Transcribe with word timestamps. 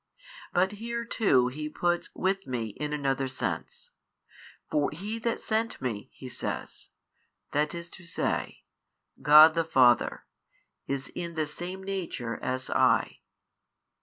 But 0.51 0.71
here 0.81 1.05
too 1.05 1.49
He 1.49 1.69
puts 1.69 2.09
with 2.15 2.47
Me 2.47 2.69
in 2.69 2.91
another 2.91 3.27
sense: 3.27 3.91
|615 4.71 4.71
for 4.71 4.89
He 4.89 5.19
That 5.19 5.39
sent 5.41 5.79
Me 5.79 6.09
(He 6.11 6.27
says) 6.27 6.89
i. 7.53 7.65
e., 8.47 8.63
God 9.21 9.53
the 9.53 9.63
Father, 9.63 10.25
is 10.87 11.09
in 11.13 11.35
the 11.35 11.45
same 11.45 11.83
Nature 11.83 12.39
as 12.41 12.71
I. 12.71 13.19